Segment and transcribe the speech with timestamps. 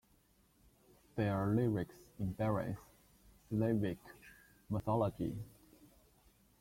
[1.15, 2.75] Their lyrics embrace
[3.49, 3.99] Slavic
[4.67, 5.35] mythology.